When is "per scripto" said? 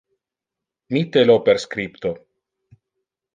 1.49-2.13